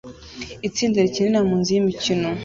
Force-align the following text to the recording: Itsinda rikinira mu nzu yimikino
Itsinda 0.67 0.97
rikinira 1.05 1.39
mu 1.47 1.55
nzu 1.59 1.71
yimikino 1.75 2.29